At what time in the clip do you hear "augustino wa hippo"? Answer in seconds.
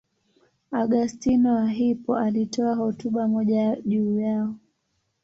0.71-2.15